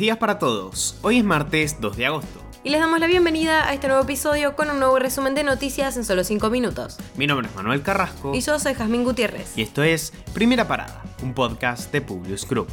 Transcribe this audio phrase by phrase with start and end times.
[0.00, 0.96] días para todos.
[1.02, 2.40] Hoy es martes 2 de agosto.
[2.64, 5.96] Y les damos la bienvenida a este nuevo episodio con un nuevo resumen de noticias
[5.98, 6.96] en solo 5 minutos.
[7.16, 8.34] Mi nombre es Manuel Carrasco.
[8.34, 9.52] Y yo soy Jazmín Gutiérrez.
[9.56, 12.68] Y esto es Primera Parada, un podcast de Publius Group.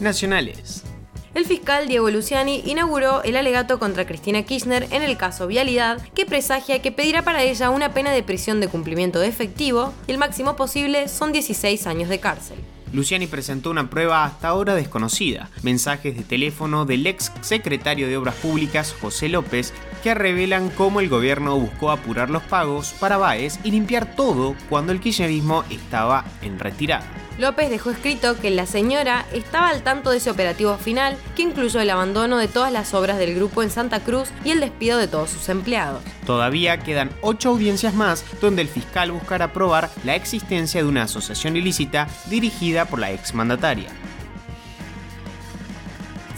[0.00, 0.84] Nacionales.
[1.32, 6.26] El fiscal Diego Luciani inauguró el alegato contra Cristina Kirchner en el caso Vialidad, que
[6.26, 10.56] presagia que pedirá para ella una pena de prisión de cumplimiento efectivo y el máximo
[10.56, 12.58] posible son 16 años de cárcel.
[12.94, 18.36] Luciani presentó una prueba hasta ahora desconocida, mensajes de teléfono del ex secretario de Obras
[18.36, 23.70] Públicas José López, que revelan cómo el gobierno buscó apurar los pagos para Baez y
[23.70, 27.06] limpiar todo cuando el kirchnerismo estaba en retirada.
[27.38, 31.80] López dejó escrito que la señora estaba al tanto de ese operativo final, que incluyó
[31.80, 35.08] el abandono de todas las obras del grupo en Santa Cruz y el despido de
[35.08, 36.02] todos sus empleados.
[36.26, 41.56] Todavía quedan ocho audiencias más donde el fiscal buscará probar la existencia de una asociación
[41.56, 43.88] ilícita dirigida por la exmandataria.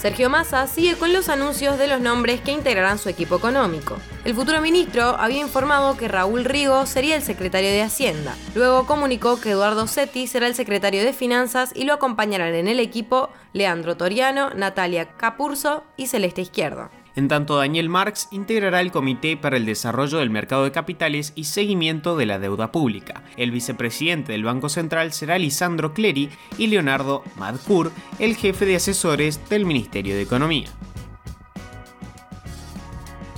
[0.07, 3.97] Sergio Massa sigue con los anuncios de los nombres que integrarán su equipo económico.
[4.25, 8.37] El futuro ministro había informado que Raúl Rigo sería el secretario de Hacienda.
[8.55, 12.79] Luego comunicó que Eduardo Setti será el secretario de Finanzas y lo acompañarán en el
[12.79, 16.89] equipo Leandro Toriano, Natalia Capurso y Celeste Izquierdo.
[17.17, 21.45] En tanto, Daniel Marx integrará el Comité para el Desarrollo del Mercado de Capitales y
[21.45, 23.23] Seguimiento de la Deuda Pública.
[23.39, 26.29] El vicepresidente del Banco Central será Lisandro Clery
[26.59, 30.69] y Leonardo Madcour, el jefe de asesores del Ministerio de Economía.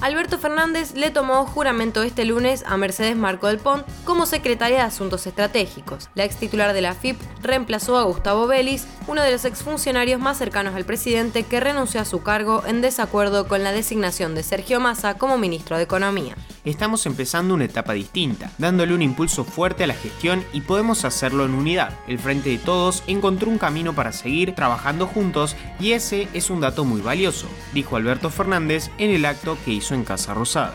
[0.01, 4.83] Alberto Fernández le tomó juramento este lunes a Mercedes Marco del Pont como secretaria de
[4.85, 6.09] Asuntos Estratégicos.
[6.15, 10.39] La ex titular de la FIP reemplazó a Gustavo Vélez, uno de los exfuncionarios más
[10.39, 14.79] cercanos al presidente que renunció a su cargo en desacuerdo con la designación de Sergio
[14.79, 16.37] Massa como ministro de Economía
[16.71, 21.45] estamos empezando una etapa distinta, dándole un impulso fuerte a la gestión y podemos hacerlo
[21.45, 21.99] en unidad.
[22.07, 26.61] El Frente de Todos encontró un camino para seguir trabajando juntos y ese es un
[26.61, 30.75] dato muy valioso, dijo Alberto Fernández en el acto que hizo en Casa Rosada.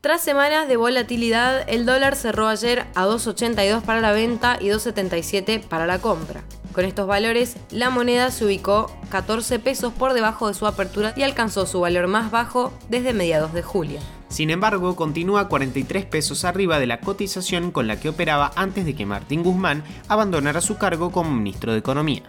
[0.00, 5.62] Tras semanas de volatilidad, el dólar cerró ayer a 2.82 para la venta y 2.77
[5.62, 6.42] para la compra.
[6.72, 11.22] Con estos valores, la moneda se ubicó 14 pesos por debajo de su apertura y
[11.22, 14.00] alcanzó su valor más bajo desde mediados de julio.
[14.28, 18.94] Sin embargo, continúa 43 pesos arriba de la cotización con la que operaba antes de
[18.94, 22.22] que Martín Guzmán abandonara su cargo como ministro de Economía.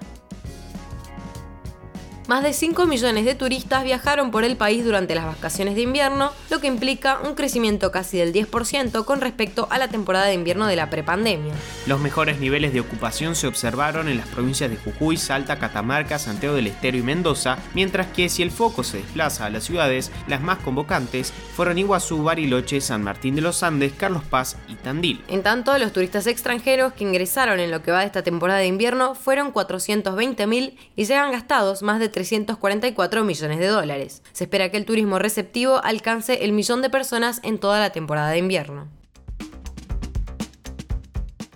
[2.34, 6.32] Más de 5 millones de turistas viajaron por el país durante las vacaciones de invierno,
[6.50, 10.66] lo que implica un crecimiento casi del 10% con respecto a la temporada de invierno
[10.66, 11.54] de la prepandemia.
[11.86, 16.56] Los mejores niveles de ocupación se observaron en las provincias de Jujuy, Salta, Catamarca, Santiago
[16.56, 20.42] del Estero y Mendoza, mientras que si el foco se desplaza a las ciudades, las
[20.42, 25.24] más convocantes fueron Iguazú, Bariloche, San Martín de los Andes, Carlos Paz y Tandil.
[25.28, 28.66] En tanto, los turistas extranjeros que ingresaron en lo que va de esta temporada de
[28.66, 34.24] invierno fueron 420.000 y llegan gastados más de 344 millones de dólares.
[34.32, 38.30] Se espera que el turismo receptivo alcance el millón de personas en toda la temporada
[38.30, 38.88] de invierno.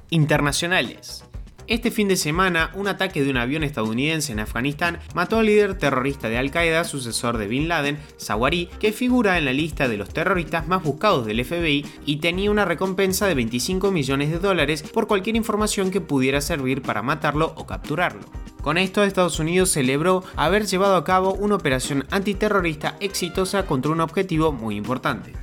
[0.10, 1.24] Internacionales.
[1.68, 5.78] Este fin de semana, un ataque de un avión estadounidense en Afganistán mató al líder
[5.78, 10.08] terrorista de Al-Qaeda, sucesor de Bin Laden, Zawari, que figura en la lista de los
[10.10, 15.08] terroristas más buscados del FBI y tenía una recompensa de 25 millones de dólares por
[15.08, 18.22] cualquier información que pudiera servir para matarlo o capturarlo.
[18.62, 24.02] Con esto, Estados Unidos celebró haber llevado a cabo una operación antiterrorista exitosa contra un
[24.02, 25.34] objetivo muy importante.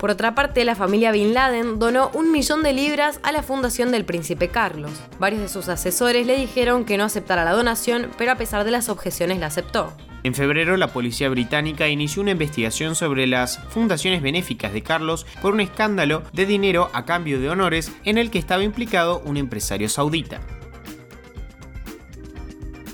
[0.00, 3.92] Por otra parte, la familia Bin Laden donó un millón de libras a la fundación
[3.92, 4.92] del príncipe Carlos.
[5.18, 8.70] Varios de sus asesores le dijeron que no aceptara la donación, pero a pesar de
[8.70, 9.92] las objeciones la aceptó.
[10.22, 15.54] En febrero, la policía británica inició una investigación sobre las fundaciones benéficas de Carlos por
[15.54, 19.88] un escándalo de dinero a cambio de honores en el que estaba implicado un empresario
[19.88, 20.40] saudita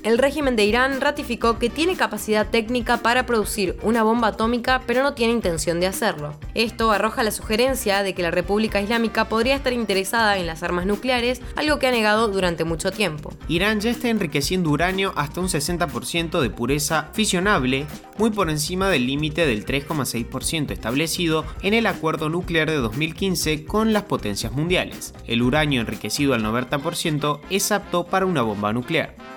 [0.07, 5.03] el régimen de Irán ratificó que tiene capacidad técnica para producir una bomba atómica, pero
[5.03, 6.39] no tiene intención de hacerlo.
[6.55, 10.87] Esto arroja la sugerencia de que la República Islámica podría estar interesada en las armas
[10.87, 13.33] nucleares, algo que ha negado durante mucho tiempo.
[13.49, 17.87] Irán ya está enriqueciendo uranio hasta un 60% de pureza fisionable,
[18.17, 23.93] muy por encima del límite del 3,6% establecido en el acuerdo nuclear de 2015 con
[23.93, 25.15] las potencias mundiales.
[25.27, 29.36] El uranio enriquecido al 90% es apto para una bomba nuclear.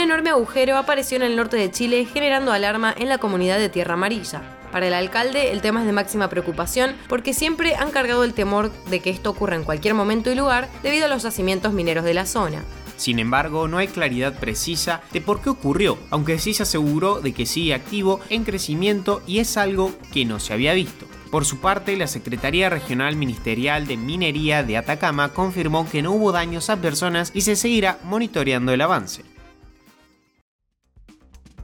[0.00, 3.68] Un enorme agujero apareció en el norte de Chile generando alarma en la comunidad de
[3.68, 4.40] Tierra Amarilla.
[4.72, 8.72] Para el alcalde el tema es de máxima preocupación porque siempre han cargado el temor
[8.88, 12.14] de que esto ocurra en cualquier momento y lugar debido a los yacimientos mineros de
[12.14, 12.62] la zona.
[12.96, 17.34] Sin embargo, no hay claridad precisa de por qué ocurrió, aunque sí se aseguró de
[17.34, 21.04] que sigue activo, en crecimiento y es algo que no se había visto.
[21.30, 26.32] Por su parte, la Secretaría Regional Ministerial de Minería de Atacama confirmó que no hubo
[26.32, 29.29] daños a personas y se seguirá monitoreando el avance.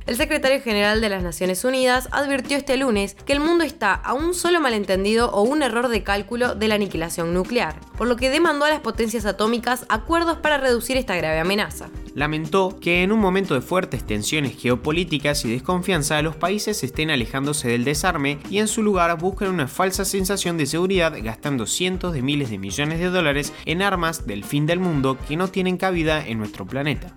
[0.07, 4.15] El secretario general de las Naciones Unidas advirtió este lunes que el mundo está a
[4.15, 8.31] un solo malentendido o un error de cálculo de la aniquilación nuclear, por lo que
[8.31, 11.89] demandó a las potencias atómicas acuerdos para reducir esta grave amenaza.
[12.15, 17.67] Lamentó que en un momento de fuertes tensiones geopolíticas y desconfianza los países estén alejándose
[17.67, 22.23] del desarme y en su lugar busquen una falsa sensación de seguridad gastando cientos de
[22.23, 26.25] miles de millones de dólares en armas del fin del mundo que no tienen cabida
[26.25, 27.17] en nuestro planeta.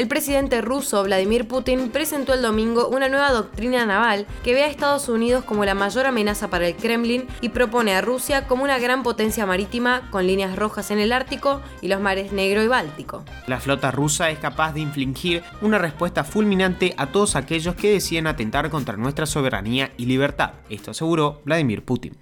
[0.00, 4.66] El presidente ruso Vladimir Putin presentó el domingo una nueva doctrina naval que ve a
[4.66, 8.78] Estados Unidos como la mayor amenaza para el Kremlin y propone a Rusia como una
[8.78, 13.26] gran potencia marítima con líneas rojas en el Ártico y los mares Negro y Báltico.
[13.46, 18.26] La flota rusa es capaz de infligir una respuesta fulminante a todos aquellos que deciden
[18.26, 20.52] atentar contra nuestra soberanía y libertad.
[20.70, 22.16] Esto aseguró Vladimir Putin.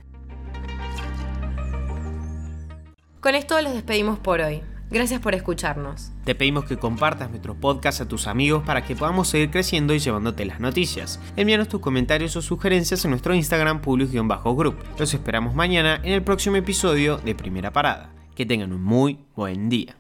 [3.21, 4.65] Con esto los despedimos por hoy.
[4.91, 6.13] Gracias por escucharnos.
[6.25, 9.99] Te pedimos que compartas nuestro podcast a tus amigos para que podamos seguir creciendo y
[9.99, 11.21] llevándote las noticias.
[11.37, 14.77] Envíanos tus comentarios o sugerencias en nuestro Instagram publius-group.
[14.99, 18.13] Los esperamos mañana en el próximo episodio de Primera Parada.
[18.35, 19.98] Que tengan un muy buen día.